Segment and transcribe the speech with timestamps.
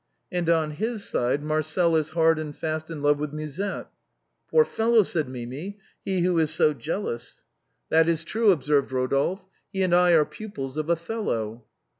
[0.31, 3.87] "And on his side, Marcel is hard and fast in love with Musette.""
[4.49, 7.43] Poor fellow!" said Mimi;" he who ts so jealous.""
[7.91, 11.65] That is true," observed Rodolphe; "he and I are pupils of Othello."